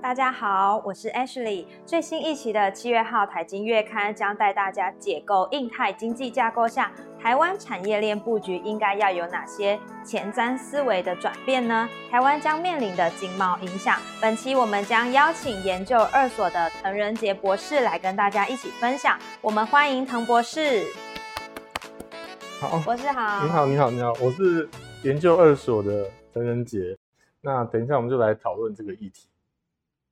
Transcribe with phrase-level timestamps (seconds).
[0.00, 1.66] 大家好，我是 Ashley。
[1.84, 11.88] 最新一期的七月号《台经月刊》将带大家解构印太经济架构下台湾产业链布局应该要有哪些前瞻思维的转变呢？
[12.08, 13.98] 台湾将面临的经贸影响。
[14.22, 19.18] 本期我们将邀请研究二所的滕仁杰博士来跟大家一起分享。
[19.40, 20.84] 我们欢迎滕博士。
[22.60, 23.44] 好，博士好。
[23.44, 24.68] 你好，你好，你好，我是
[25.02, 26.96] 研究二所的滕仁杰。
[27.40, 29.26] 那等一下我们就来讨论这个议题。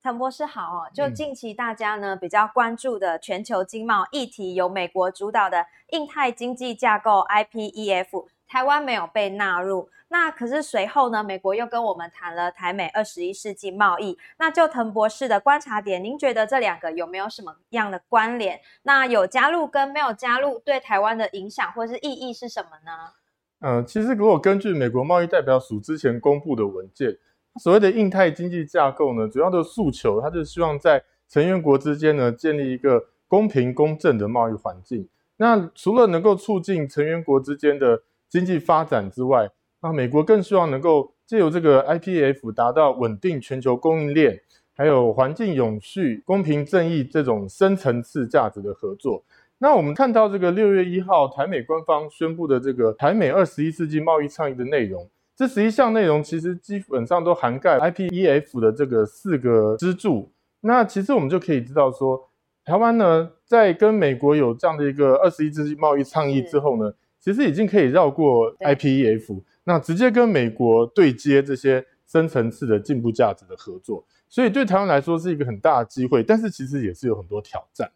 [0.00, 9.90] 滕博士好哦，就近期大家呢比较关注的全球经贸议题，由美国主导的印太经济架构 IPEF，台湾没有被纳入。
[10.10, 14.16] 那可是随后呢，美国又跟我们谈了台美二十一世纪贸易。
[14.38, 18.60] 那就滕博士的观察点，您觉得这两个有没有什么样的关联？
[18.84, 23.12] 那有加入跟没有加入对台湾的影响或是意义是什么呢？
[23.60, 27.18] 嗯，其实如果根据美国贸易代表署之前公布的文件。
[27.58, 35.08] 所谓的印太经济架构呢，主要的诉求，它就希望在成员国之间呢，建立一个公平公正的贸易环境。
[35.36, 39.50] 那除了能够促进成员国之间的经济发展之外，
[39.82, 44.40] 那美国更希望能够借由这个 IPF 达到稳定全球供应链，
[44.74, 49.22] 还有环境永续、公平正义这种深层次价值的合作。
[49.58, 55.08] 那我们看到这个六月一号台美官方宣布的这个台美二十一世纪贸易倡议的内容。
[55.38, 60.32] 这十一项内容其实基本上都涵盖 IPEF 的这个四个支柱。
[60.62, 62.28] 那其实我们就可以知道说，
[62.64, 74.04] 台湾呢在跟美国有这样的一个二十一世纪贸易倡议之后呢，其实已经可以绕过 IPEF，那直接跟美国对接这些深层次的进步价值的合作。
[74.28, 77.88] 所以对台湾来说是一个很大的机会，但是其实也是有很多挑战。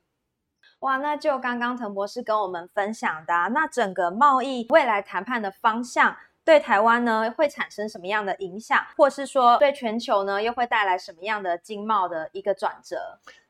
[0.79, 6.17] 哇，那就刚刚滕博士跟我们分享的，那整个贸易未来谈判的方向。
[6.45, 12.97] 对台湾呢会产生什么样的影响，或是说对全球呢又会带来什么样的经贸的一个转折？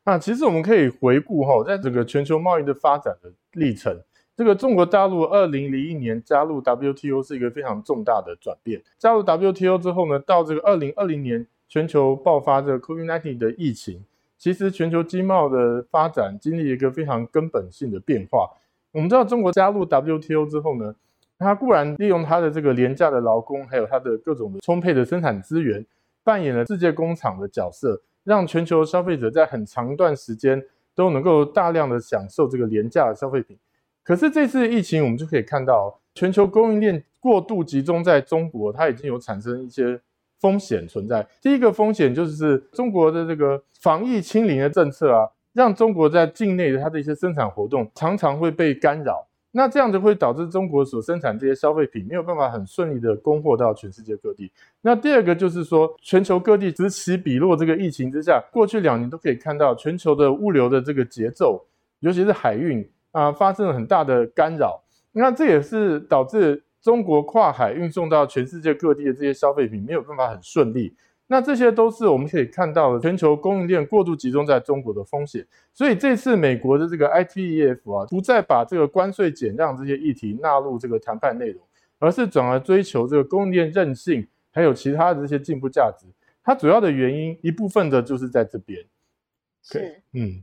[0.04, 3.96] 那其实我们可以回顾哈，在整个全球贸易的发展的历程，
[4.36, 8.82] 这个中国大陆二零零一年加入 WTO 是一个非常重大的转变。
[8.98, 14.04] 加入 WTO 之后呢，到这个二零二零年全球爆发这个 COVID-19 的疫情，
[14.36, 18.50] 其实全球经贸的发展经历一个非常根本性的变化。
[18.90, 20.94] 我们知道中国加入 WTO 之后呢？
[21.42, 25.84] 它固然利用它的这个廉价的劳工，还有它的各种的充沛的生产资源，
[26.24, 30.62] 扮演了世界工厂的角色，让全球消费者在很长一段时间
[30.94, 33.58] 都能够大量的享受这个廉价的消费品。
[34.04, 40.00] 可是这次疫情，我们就可以看到全球供应链过度集中在中国，它已经有产生一些
[40.40, 41.26] 风险存在。
[41.40, 49.26] 第一个风险就是中国的这个防疫清零的政策啊，让中国在境内的它的一些生产活动常常会被干扰。
[49.54, 54.50] 那这样子会导致中国所生产这些消费品没有办法很顺利的供货到全世界各地。
[54.80, 61.64] 那第二个就是说，全球各地此起彼落，这个疫情之下，过去两年都可以看到全球的物流的这个节奏，
[62.00, 64.82] 尤其是海运啊，发生了很大的干扰。
[65.12, 70.94] 那这也是导致中国跨海运送到全世界各地的这些消费品没有办法很顺利。
[71.32, 81.62] 那这些都是我们可以看到的全球供应链过度集中在中国的风险，所以这次美国的这个 ITEF 啊，不再把这个关税减让这些议题纳入这个谈判内容，
[81.98, 86.04] 而是转而追求这个供应链韧性，还有其他的这些进步价值。
[86.44, 88.84] 它主要的原因一部分的就是在这边。
[89.62, 90.42] 是，嗯，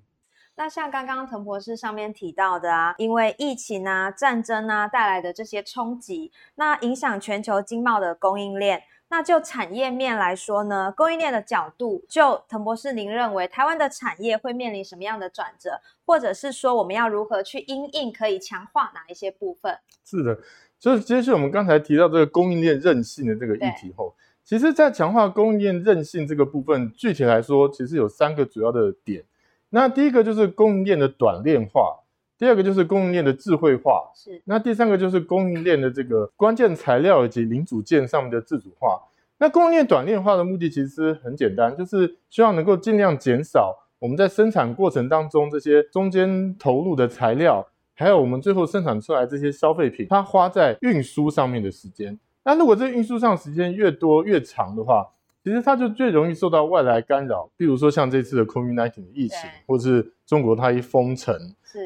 [0.56, 8.82] 那像刚刚滕博士上面提到的啊，因为疫情啊、战争啊带来的这些冲击，那影响全球经贸的供应链。
[9.09, 19.80] 那就产业面来说呢，供应链的角度，就滕博士，您认为台湾的产业会面临什么样的转折，或者是说我们要如何去因应，可以强化哪一些部分？
[20.06, 20.40] 是的，
[20.80, 29.26] 就是接续我们刚才提到这个供应链韧性的这个议题后，其实，在强化供应链韧性这个部分，具体来说，其实有三个主要的点。
[29.70, 32.00] 那第一个就是供应链的短链化。
[32.40, 38.98] 第二个就是供应链的智慧化，是那第三个就是供应链的这个关键材料以及零组件上面的自主化。
[39.40, 52.18] 那供应链短链化的目的其实很简单，就是希望能够尽量减少我们在生产过程当中这些中间投入的材料，还有我们最后生产出来这些消费品，它花在运输上面的时间。
[52.46, 55.06] 那如果这运输上时间越多越长的话，
[55.49, 61.35] 其实它就最容易受到外来干扰，比如说像这次的 COVID-19 的疫情，或是中国它一封城，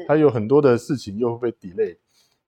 [0.06, 1.96] 它有很多的事情又会被 delay，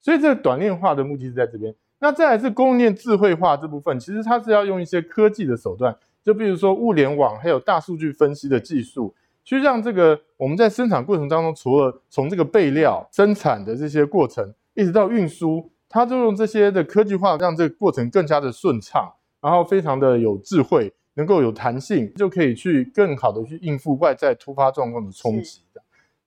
[0.02, 1.74] 所以这个短链化的目的是在这边。
[2.00, 19.10] 那再来是供应链智慧化这部分，其实它是要用一些科技的手段，就比如说物联网，还有大数据分析的技术，去让这个我们在生产过程当中，除了从这个备料生产的这些过程，一直到运输，它就用这些的科技化，让这个过程更加的顺畅，
[19.40, 20.92] 然后非常的有智慧。
[21.16, 25.60] 能够有弹性，就可以去更好的去应付外在突发状况的冲击。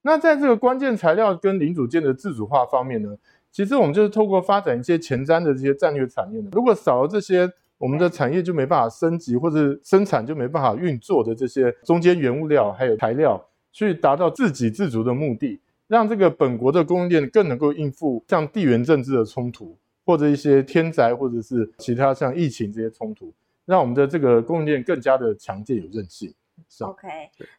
[0.01, 3.18] 那在这个关键材料跟零组件的自主化方面呢，
[3.51, 23.31] 其实我们就是透过发展一些前瞻的这些战略产业呢，如果少了这些，我们的产业就没办法升级，或者生产就没办法运作的这些中间原物料还有材料，去达到自给自足的目的，让这个本国的供应链更能够应付像地缘政治的冲突，或者一些天灾，或者是其他像疫情这些冲突，
[23.69, 26.33] 让我们的这个供应链更加的强健有韧性。
[26.81, 27.07] OK，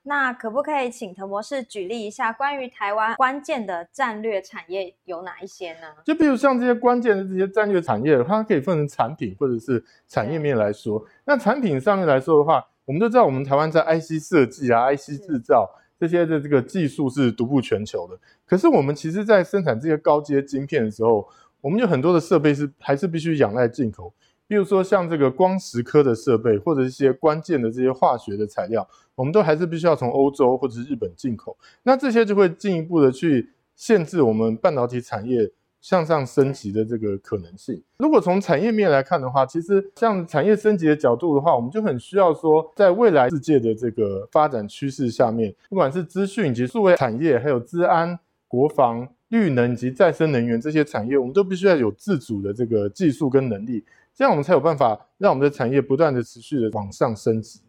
[0.03, 5.87] 那可不可以请滕博士举例一下关于台湾关键的战略产业有哪一些呢？
[6.05, 11.03] 就比如像这些关键的这些战略产业，它可以分成产品或者是产业面来说。
[11.25, 18.19] 那产品上面来说的话，我们都知道我们台湾在 IC 设计啊、IC 制造这些的这个技术是独步全球的。
[18.45, 21.27] 可是我们其实在生产这些高阶晶片的时候，
[21.61, 24.13] 我们有很多的设备是还是必须仰赖进口。
[24.51, 31.57] 比如说像这个光石科的设备，或者一些关键的这些化学的材料，我们都还是必须要从欧洲或者是日本进口。
[31.85, 35.49] 那这些就会进一步的去限制我们半导体产业
[35.81, 37.81] 向上升级的这个可能性。
[37.99, 48.19] 如果从产业面来看的话，其实像产业升级的角度的话，我们就很需要说，在未来世界的这个发展趋势下面，不管是资讯以及数位产业，还有治安、
[48.49, 53.85] 国防、绿能以及再生能源这些产业，我们都必须要有自主的这个技术跟能力。
[54.15, 57.63] 这样我们才有办法让我们的产业不断的持续的往上升级。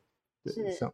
[0.46, 0.92] 是。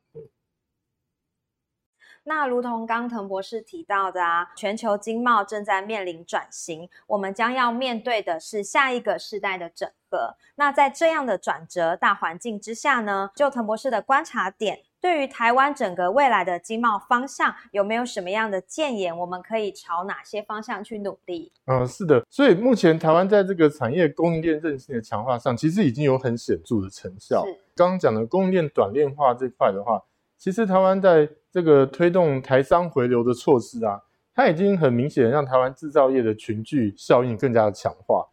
[2.23, 10.35] 那如同刚滕博士提到的啊，全球经贸正在面临转型，我们将要面对的是下一个世代的整合。
[10.55, 14.83] 那在这样的转折大环境之下呢，就滕博士的观察点。
[14.99, 19.15] 对于台湾整个未来的经贸方向，有没有什么样的建言？
[19.15, 21.51] 我们可以朝哪些方向去努力？
[21.65, 22.23] 嗯，是的。
[22.29, 27.45] 所以目前台湾在这个产业供应链韧性的强化上，其实已经有很显著的成效。
[27.75, 30.03] 刚刚讲的供应链短链化这块的话，
[30.37, 34.01] 其实台湾在这个推动台商回流的措施啊，
[34.33, 38.27] 它已经很明显让台湾制造业的群聚效应更加的强化。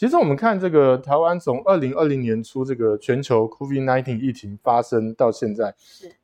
[0.00, 5.74] 其实我们看这个台湾从二零二零年初这个全球 COVID nineteen 疫情发生到现在，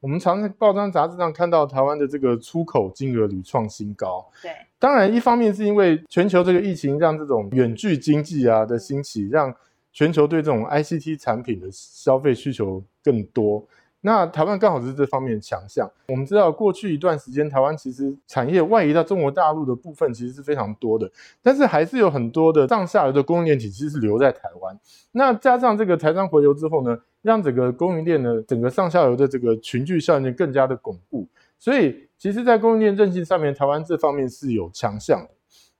[0.01, 4.27] 我们常在报章杂志上看到台湾的这个出口金额屡创新高。
[4.41, 9.55] 对，当然一方面是因为全球这个疫情让这种远距经济啊的兴起，让
[9.93, 13.63] 全球对这种 ICT 产品的消费需求更多。
[14.07, 15.91] 那台湾刚好是这方面的强项。
[16.07, 21.11] 我们知道过去一段时间，台湾其实产业外移到中国大陆的部分其实是非常多的，
[21.43, 24.79] 但是还是有很多的上下游的供应链体系是留在台湾。
[25.11, 31.27] 那加上这个台商回流之后呢，让整个供应链的整个上下游的这个群聚效应更加的巩固。
[31.59, 35.31] 所以，其实，在供应链韧性上面，台湾这方面是有强项的。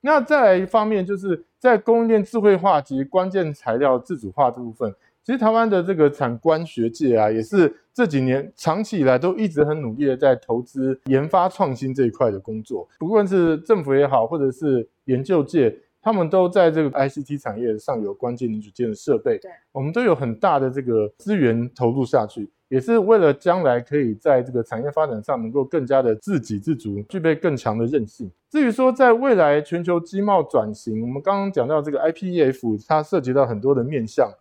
[0.01, 4.93] 那再来一方面，就是在供应链智慧化及关键材料自主化这部分。
[5.27, 12.87] 其实台湾的这个产官学界啊，也是这几年长期以来都一直很努力的在投资研发创新这一块的工作。
[12.97, 19.37] 不论是政府也好，或者是研究界，他们都在这个 ICT 产业上有关键零组件的设备。
[19.39, 28.31] 对，我们都有很大的这个资源投入下去，也是为了将来可以在这个产业发展上能够更加的自给自足，具备更强的韧性。
[28.49, 34.31] 至于说在未来全球经贸转型，我们刚刚讲到这个 IPEF，它涉及到很多的面向。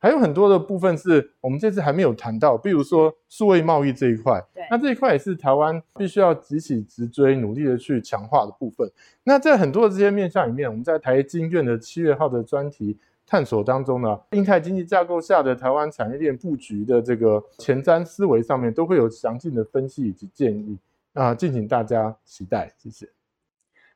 [0.00, 8.90] 还有很多的部分是我们这次还没有谈到，比如说数位贸易这一块，那这一块也是台湾必须要急起直追，努力的去强化的部分。
[9.24, 20.78] 那在很多的这些面向里面，我们在台经院的七月号的专题探索当中呢，印太经济架构下的台湾产业链布局的这个前瞻思维上面，都会有详尽的分析以及建议
[21.12, 23.06] 啊，敬请大家期待，谢谢。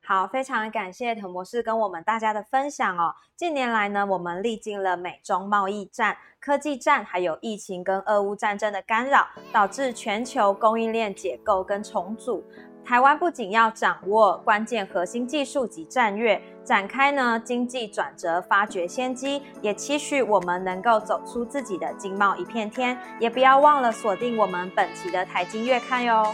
[0.07, 3.15] 好，非常感谢滕博士跟我们大家的分享哦。
[3.35, 12.43] 近年来呢，我们历经了美中贸易战、科技战，还有疫情跟俄乌战争的干扰，导致全球供应链解构跟重组。
[12.85, 22.95] 台湾不仅要掌握关键核心技术及战略，展开呢经济转折，发掘先机，也期许我们能够走出自己的经贸一片天。
[23.19, 26.31] 也不要忘了锁定我们本期的财经月刊哟。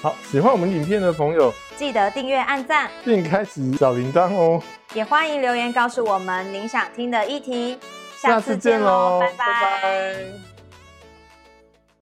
[0.00, 4.62] 好，喜欢我们影片的朋友，记得订阅、按赞，并开启小铃铛哦。
[4.94, 7.78] 也欢迎留言告诉我们您想听的议题。
[8.16, 10.47] 下次见喽，拜拜。